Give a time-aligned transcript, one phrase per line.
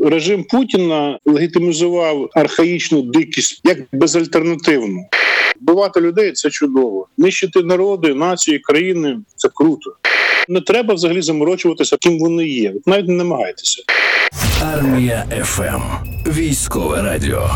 [0.00, 5.04] режим Путіна легітимізував архаїчну дикість як безальтернативну.
[5.60, 7.08] Вбивати людей це чудово.
[7.18, 9.96] Нищити народи, нації, країни це круто.
[10.48, 12.74] Не треба взагалі заморочуватися, ким вони є.
[12.86, 13.82] Навіть не намагайтеся.
[14.64, 15.82] Армія ФМ.
[16.30, 17.50] Військове радіо.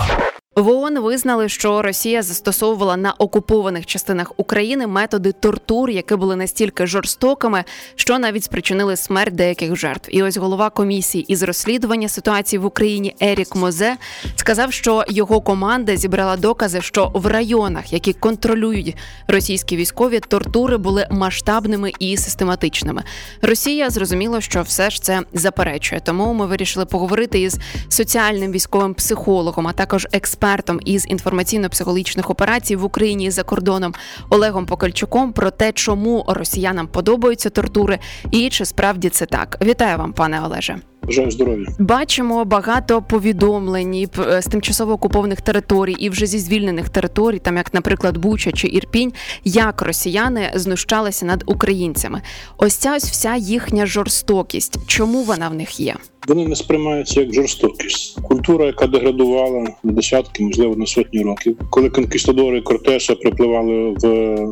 [0.57, 6.87] В ООН визнали, що Росія застосовувала на окупованих частинах України методи тортур, які були настільки
[6.87, 7.65] жорстокими,
[7.95, 10.09] що навіть спричинили смерть деяких жертв.
[10.13, 13.97] І ось голова комісії із розслідування ситуації в Україні Ерік Мозе
[14.37, 18.97] сказав, що його команда зібрала докази, що в районах, які контролюють
[19.29, 23.03] російські військові, тортури були масштабними і систематичними.
[23.43, 26.01] Росія зрозуміло, що все ж це заперечує.
[26.05, 32.77] Тому ми вирішили поговорити із соціальним військовим психологом, а також експертом експертом із інформаційно-психологічних операцій
[32.77, 33.95] в Україні і за кордоном
[34.31, 37.99] Олегом Покальчуком про те, чому росіянам подобаються тортури,
[38.31, 39.59] і чи справді це так.
[39.63, 40.94] Вітаю вам, пане Олеже.
[41.07, 41.67] Бажаю здоров'я.
[41.79, 44.09] Бачимо багато повідомлень
[44.41, 49.13] з тимчасово окупованих територій і вже зі звільнених територій, там як, наприклад, Буча чи Ірпінь,
[49.45, 52.23] як росіяни знущалися над українцями.
[52.59, 54.79] Ось ця ось вся їхня жорстокість.
[54.87, 55.97] Чому вона в них є?
[56.29, 58.21] Вони не сприймаються як жорстокість.
[58.23, 64.07] Культура, яка деградувала на десятки, можливо, на сотні років, коли конкістадори Кортеса припливали в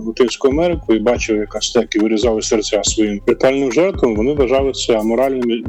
[0.07, 5.65] Латинську Америку і бачили, як астеки вирізали серця своїм брутальним жертвам, вони вважали це аморальним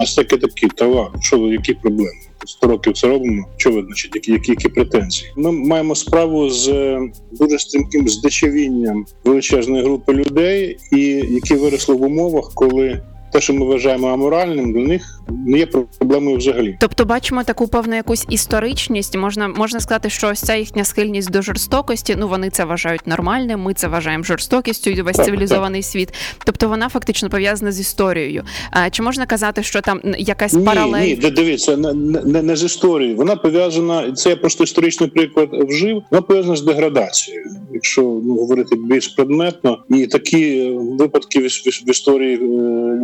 [0.00, 1.10] і все таки такі, товар.
[1.20, 2.10] Що ви які проблеми?
[2.46, 3.46] 100 років це робимо.
[3.56, 5.32] Що ви значить, які, які які претензії?
[5.36, 6.98] Ми маємо справу з
[7.32, 10.98] дуже стрімким здичавінням величезної групи людей, і
[11.30, 13.02] які виросли в умовах, коли
[13.38, 16.76] те, що ми вважаємо аморальним, для них не є проблемою взагалі.
[16.80, 19.16] Тобто, бачимо таку певну якусь історичність.
[19.16, 22.14] Можна можна сказати, що ось ця їхня схильність до жорстокості.
[22.18, 23.60] Ну вони це вважають нормальним.
[23.60, 25.90] Ми це вважаємо жорстокістю і весь так, цивілізований так.
[25.90, 26.14] світ.
[26.44, 28.44] Тобто вона фактично пов'язана з історією.
[28.70, 31.02] А чи можна казати, що там якась ні, паралель?
[31.02, 31.92] Ні, дивіться, не,
[32.24, 33.16] не, не з історією.
[33.16, 34.12] Вона пов'язана.
[34.12, 36.02] Це я просто історичний приклад вжив.
[36.10, 37.44] Вона пов'язана з деградацією.
[37.72, 42.38] Якщо ну, говорити більш предметно, і такі випадки в, в, в історії е,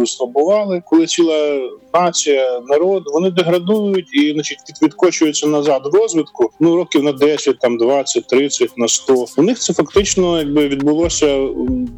[0.01, 1.61] людства бували, коли ціла
[1.95, 6.51] нація, народ вони деградують і значить відкочуються назад в розвитку.
[6.61, 9.27] Ну років на 10, там 20, 30, на 100.
[9.37, 11.47] У них це фактично якби відбулося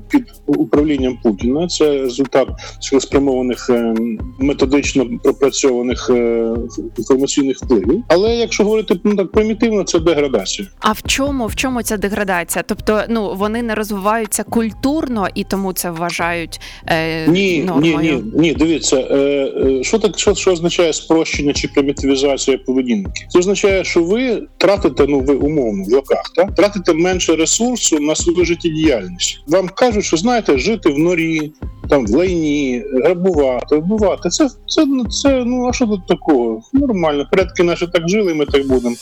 [0.09, 1.69] під управлінням Путіна.
[1.69, 2.49] Це результат
[2.81, 3.95] цілеспрямованих е,
[4.39, 6.55] методично пропрацьованих е,
[6.99, 8.05] інформаційних впливів.
[8.09, 10.69] Але якщо говорити ну так примітивно, це деградація.
[10.81, 12.65] А в чому в чому ця деградація?
[12.69, 17.99] Тобто, ну вони не розвиваються культурно і тому це вважають е, ні, нормою?
[17.99, 18.53] ні, ні, ні.
[18.55, 23.27] Дивіться, е, е, що так, що, що означає спрощення чи примітивізація поведінки?
[23.29, 28.15] Це означає, що ви тратите, ну ви умовно в локах, так тратите менше ресурсу на
[28.15, 29.41] свою життєдіяльність.
[29.47, 31.53] Вам кажуть, що знаєте, жити в норі,
[31.89, 34.29] там в лайні, грабувати, вбивати.
[34.29, 36.63] Це це, це ну а що тут такого?
[36.73, 37.29] Нормально.
[37.33, 38.97] Предки наші так жили, ми так будемо.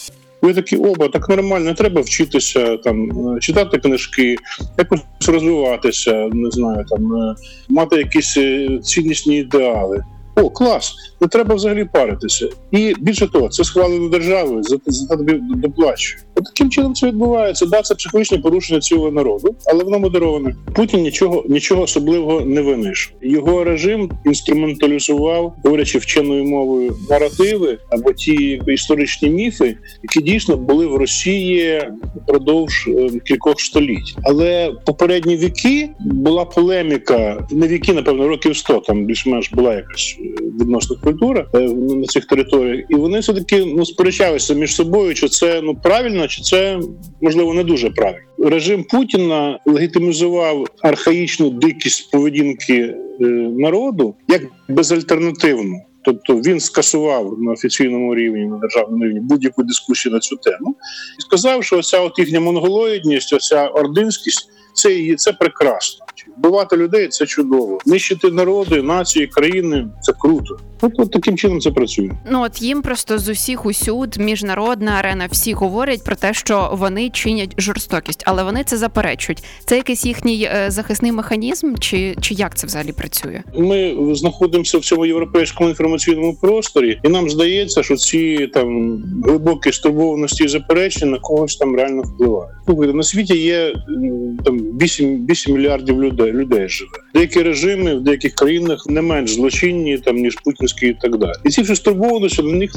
[0.45, 3.11] Ви такі оба так нормально, треба вчитися там,
[3.41, 4.37] читати книжки,
[4.79, 7.35] якось розвиватися, не знаю, там е,
[7.69, 10.05] мати якісь е, ціннісні ідеали.
[10.37, 12.49] О, клас, не треба взагалі паритися.
[12.71, 16.23] І більше того, це схвалено державою, за за тобі доплачує.
[16.35, 17.67] От таким чином це відбувається.
[17.67, 20.55] Да, це психологічне порушення цілого народу, але воно модероване.
[20.75, 23.13] Путін нічого нічого особливого не винайшов.
[23.23, 30.97] Його режим інструменталізував, говорячи вченою мовою, наративи або ті історичні міфи, які дійсно були в
[30.97, 31.83] Росії
[32.17, 34.17] впродовж е, кількох століть.
[34.25, 40.17] Але попередні віки була полеміка, не віки, напевно, років 100, там більш-менш була якась
[40.61, 45.29] відносно культура е, на цих територіях, і вони все таки ну сперечалися між собою, чи
[45.29, 46.81] це ну правильно, чи це
[47.21, 48.21] можливо не дуже правильно.
[48.39, 53.25] Режим Путіна легітимізував архаїчну дикість поведінки е,
[53.59, 55.77] народу як безальтернативну.
[56.05, 60.77] Тобто він скасував на офіційному рівні на державному рівні будь-яку дискусію на цю тему
[61.19, 66.05] і сказав, що оця от їхня монголоїдність, оця ординськість це це прекрасно.
[66.39, 67.79] Вбивати людей це чудово.
[67.87, 70.57] Нищити народи, нації, країни це круто.
[70.81, 72.11] От, от таким чином це працює.
[72.31, 77.11] Ну от їм просто з усіх усюд міжнародна арена, всі говорять про те, що вони
[77.11, 79.45] чинять жорстокість, але вони це заперечують.
[79.65, 83.43] Це якийсь їхній е, захисний механізм, чи чи як це взагалі працює?
[83.59, 90.45] Ми знаходимося в цьому європейському інформаційному просторі, і нам здається, що ці там глибокі стурбованості
[90.45, 92.51] і заперечення на когось там реально впливають.
[92.67, 93.75] Слухайте, на світі є
[94.45, 96.91] там 8, 8 мільярдів людей людей живе.
[97.15, 101.33] Деякі режими в деяких країнах не менш злочинні там ніж путінські, і так далі.
[101.45, 102.73] І ці всі стурбованості на них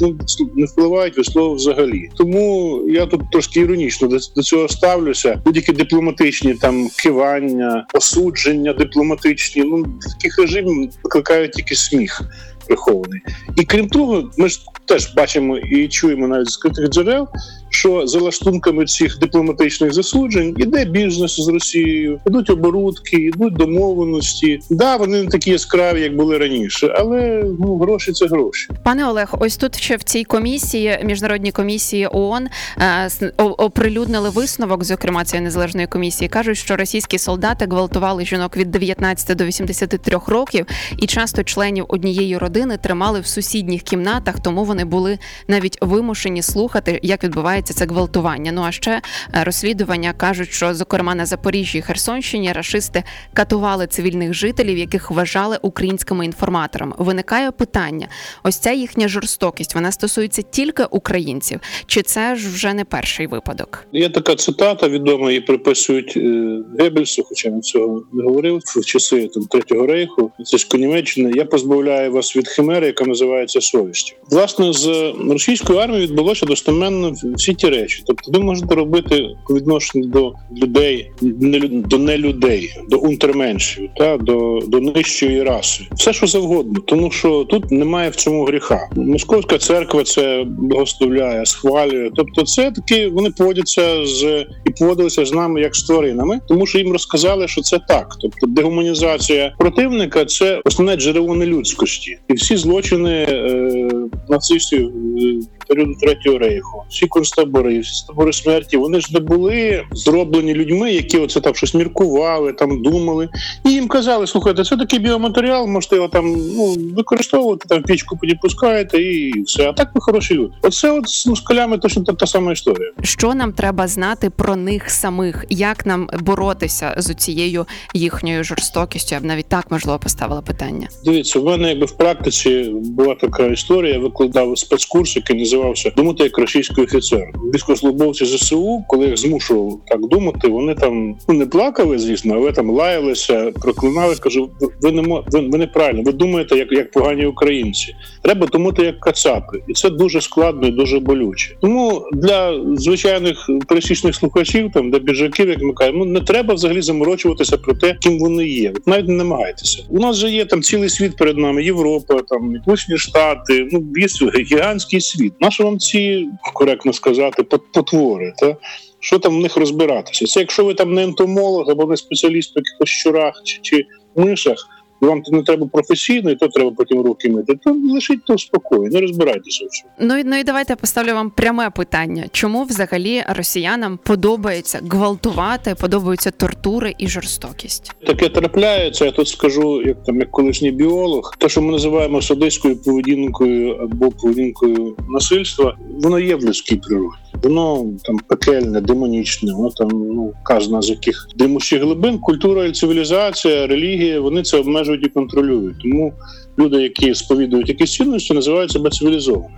[0.56, 2.08] не впливають весло взагалі.
[2.16, 5.42] Тому я тут трошки іронічно до, до цього ставлюся.
[5.44, 9.62] Будь-які дипломатичні там кивання, осудження дипломатичні.
[9.62, 12.22] Ну таких режимів викликають тільки сміх.
[12.68, 13.20] Прихований.
[13.56, 17.28] І крім того, ми ж теж бачимо і чуємо навіть з скритих джерел,
[17.70, 24.60] що за лаштунками цих дипломатичних засуджень іде бізнес з Росією, ідуть оборудки, ідуть домовленості.
[24.70, 28.68] Да, вони не такі яскраві, як були раніше, але ну гроші це гроші.
[28.82, 32.48] Пане Олег, ось тут ще в цій комісії, міжнародній комісії ООН,
[32.80, 39.36] е, оприлюднили висновок, зокрема цієї незалежної комісії, кажуть, що російські солдати гвалтували жінок від 19
[39.36, 40.66] до 83 років,
[40.98, 45.18] і часто членів однієї родини тримали в сусідніх кімнатах, тому вони були
[45.48, 48.52] навіть вимушені слухати, як відбувається це гвалтування.
[48.52, 54.34] Ну а ще е, розслідування кажуть, що зокрема на Запоріжжі і Херсонщині рашисти катували цивільних
[54.34, 56.94] жителів, яких вважали українськими інформаторами.
[56.98, 58.08] Виникає питання:
[58.42, 63.86] ось ця їхня жорстокість вона стосується тільки українців, чи це ж вже не перший випадок?
[63.92, 69.28] Є така цитата відома, її приписують е, Геббельсу, хоча він цього не говорив в часи
[69.34, 70.32] там третього рейху.
[70.44, 71.32] Це ж Німеччини.
[71.34, 74.16] Я позбавляю вас від химери, яка називається совістю.
[74.30, 78.02] Власне з російської армії відбулося достеменно всі ті речі.
[78.06, 84.80] Тобто, ви можете робити по відношенню до людей, до нелюдей, до унтерменшів, та до, до
[84.80, 88.88] нижчої раси, все що завгодно, тому що тут немає в цьому гріха.
[88.96, 92.10] Московська церква це благословляє, схвалює.
[92.16, 96.78] Тобто, це таки вони поводяться з і поводилися з нами як з тваринами, тому що
[96.78, 98.16] їм розказали, що це так.
[98.20, 103.88] Тобто, дегуманізація противника це основне джерело нелюдськості, і всі злочини е,
[104.28, 104.88] нацистів.
[104.88, 110.92] Е, періоду третього рейху, всі концтабори, всі табори смерті, вони ж не були зроблені людьми,
[110.92, 113.28] які оце там щось міркували, там думали,
[113.64, 119.02] і їм казали: слухайте, це такий біоматеріал, можете його там ну використовувати, там пічку підпускаєте
[119.02, 119.68] і все.
[119.68, 120.52] А так ви хороші люди.
[120.62, 122.92] Оце от з москалями точно та, та сама історія.
[123.02, 129.14] Що нам треба знати про них самих, як нам боротися з цією їхньою жорстокістю?
[129.14, 130.88] Я б навіть так можливо поставила питання.
[131.04, 133.97] Дивіться, в мене якби в практиці була така історія.
[133.98, 137.32] Викладав спецкурс, який називався думати як російський офіцер.
[137.54, 142.70] Військовослужбовці ЗСУ, коли їх змушував так думати, вони там ну не плакали, звісно, але там
[142.70, 144.14] лаялися, проклинали.
[144.14, 144.50] Кажу,
[144.80, 146.02] ви не ви, ви неправильно.
[146.02, 147.94] Ви думаєте, як як погані українці.
[148.22, 151.56] Треба думати як кацапи, і це дуже складно і дуже болюче.
[151.60, 156.82] Тому для звичайних пересічних слухачів, там для біжаків, як ми кажемо, ну не треба взагалі
[156.82, 158.72] заморочуватися про те, ким вони є.
[158.86, 159.84] Навіть не намагайтеся.
[159.90, 163.68] У нас же є там цілий світ перед нами, Європа, там Сполучені Штати.
[163.72, 167.42] Ну є гігантський світ Нащо вам ці коректно сказати,
[167.74, 168.56] потвори, та
[169.00, 170.26] що там в них розбиратися?
[170.26, 173.86] Це якщо ви там не ентомолог або не спеціаліст по якихось щурах чи, чи
[174.16, 174.56] мишах
[175.02, 177.54] і вам то не треба професійно, і то треба потім руки мити.
[177.64, 179.92] То лишіть то спокою, не розбирайтеся в цьому.
[180.00, 185.74] Ну і ну і давайте я поставлю вам пряме питання: чому взагалі росіянам подобається гвалтувати,
[185.80, 187.92] подобаються тортури і жорстокість?
[188.06, 189.04] Таке трапляється.
[189.04, 194.10] Я тут скажу, як там як колишній біолог, те, що ми називаємо садистською поведінкою або
[194.10, 197.16] поведінкою насильства, воно є в людській природі.
[197.42, 202.18] Воно там пекельне, демонічне, воно там ну казна з яких димущих глибин.
[202.18, 205.78] Культура і цивілізація, релігія вони це обмежують і контролюють.
[205.82, 206.12] Тому
[206.58, 209.54] люди, які сповідують якісь цінності, називають себе цивілізованими.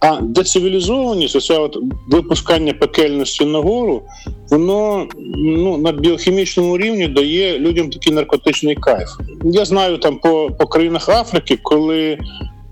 [0.00, 1.78] А децивілізованість, оце от
[2.08, 4.02] випускання пекельності нагору,
[4.50, 9.08] воно ну на біохімічному рівні дає людям такий наркотичний кайф.
[9.44, 12.18] Я знаю там по по країнах Африки, коли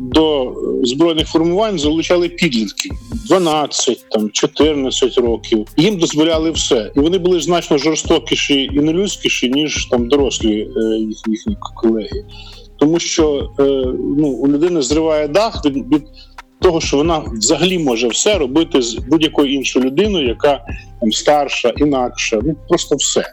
[0.04, 2.90] до збройних формувань залучали підлітки
[3.28, 5.66] 12, там 14 років.
[5.76, 11.56] Їм дозволяли все, і вони були значно жорстокіші і нелюдськіші, ніж там дорослі е, їхні
[11.74, 12.24] колеги,
[12.76, 13.62] тому що е,
[14.18, 16.02] ну у людини зриває дах від від
[16.60, 20.60] того, що вона взагалі може все робити з будь-якою іншою людиною, яка
[21.00, 23.24] там старша, інакша, ну просто все.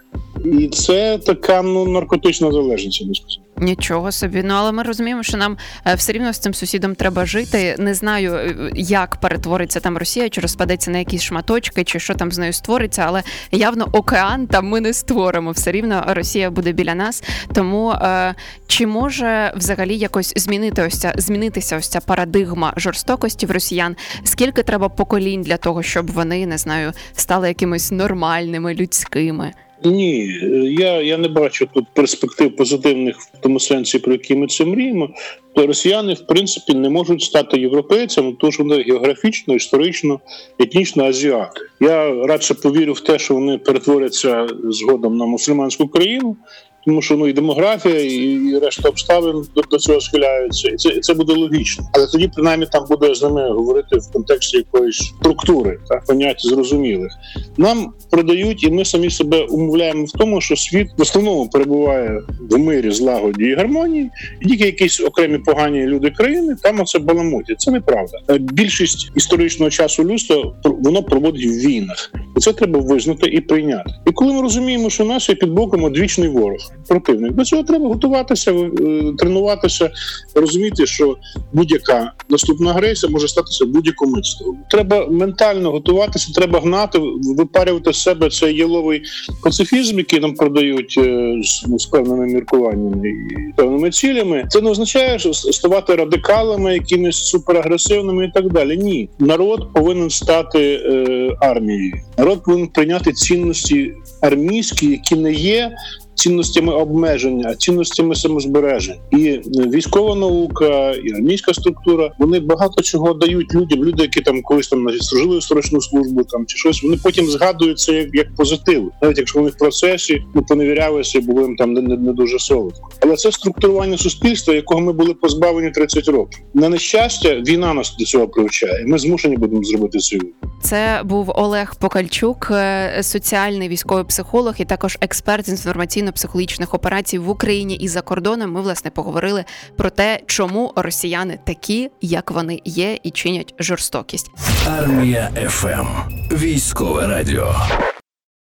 [0.46, 3.51] І це така ну наркотична залежність, я би сказав.
[3.62, 4.44] Нічого собі.
[4.44, 7.76] Ну але ми розуміємо, що нам е, все рівно з цим сусідом треба жити.
[7.80, 12.32] Не знаю, е, як перетвориться там Росія, чи розпадеться на якісь шматочки, чи що там
[12.32, 15.52] з нею створиться, але явно океан там ми не створимо.
[15.52, 17.24] Все рівно Росія буде біля нас.
[17.54, 18.36] Тому е,
[18.68, 23.96] чи може взагалі якось змінити ось ця змінитися ось ця парадигма жорстокості в росіян?
[24.24, 29.54] Скільки треба поколінь для того, щоб вони не знаю стали якимись нормальними людськими?
[29.86, 30.40] Ні,
[30.80, 35.10] я я не бачу тут перспектив позитивних в тому сенсі, про які ми це мріємо.
[35.56, 40.20] То росіяни, в принципі, не можуть стати європейцями, тому що вони географічно, історично,
[40.60, 41.62] етнічно азіати.
[41.80, 46.38] Я радше повірю в те, що вони перетворяться згодом на мусульманську країну,
[46.86, 51.00] тому що ну і демографія, і, і решта обставин до, до цього схиляються, і це,
[51.00, 51.86] це буде логічно.
[51.94, 57.12] Але тоді принаймні там буде з ними говорити в контексті якоїсь структури та понять зрозумілих.
[57.58, 62.58] Нам продають, і ми самі себе умовляємо в тому, що світ в основному перебуває в
[62.58, 64.10] мирі, злагоді і гармонії,
[64.42, 67.62] і тільки якісь окремі погані люди країни там оце баламутять.
[67.62, 68.18] Це неправда.
[68.30, 72.12] Е, Більшість історичного часу людства воно проводить в війнах.
[72.38, 73.92] І це треба визнати і прийняти.
[74.08, 77.88] І коли ми розуміємо, що нас є під боком одвічний ворог, противник, до цього треба
[77.88, 78.70] готуватися, е,
[79.18, 79.92] тренуватися,
[80.36, 81.18] розуміти, що
[81.54, 84.38] будь-яка наступна агресія може статися будь-якому мить.
[84.70, 87.00] Треба ментально готуватися, треба гнати,
[87.38, 89.02] випарювати з себе цей яловий
[89.44, 94.46] пацифізм, який нам продають е, ну, з певними міркуваннями і певними цілями.
[94.50, 98.78] Це не означає, що ставати радикалами, якимись суперагресивними і так далі.
[98.78, 101.94] Ні, народ повинен стати е, армією.
[102.22, 105.72] Народ повинен прийняти цінності армійські, які не є.
[106.16, 113.14] Цінностями обмеження, а цінностями самозбереження, і е, військова наука, і армійська структура вони багато чого
[113.14, 113.84] дають людям.
[113.84, 117.94] Люди, які там колись там служили срочну службу, там чи щось, вони потім згадують це
[117.94, 121.82] як, як позитив, навіть якщо вони в процесі ну поневірялися, і було їм там не,
[121.82, 122.90] не, не дуже солодко.
[123.00, 126.40] Але це структурування суспільства, якого ми були позбавлені 30 років.
[126.54, 128.86] На нещастя, війна нас до цього привчає.
[128.88, 130.51] Ми змушені будемо зробити цю війну.
[130.62, 137.30] Це був Олег Покальчук, е, соціальний військовий психолог і також експерт з інформаційно-психологічних операцій в
[137.30, 138.52] Україні і за кордоном.
[138.52, 139.46] Ми власне поговорили
[139.78, 144.32] про те, чому росіяни такі, як вони є, і чинять жорстокість.
[144.80, 145.88] Армія ФМ.
[146.32, 147.56] Військове радіо.